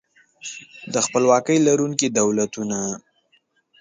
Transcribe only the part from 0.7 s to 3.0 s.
د خپلواکۍ لرونکي دولتونه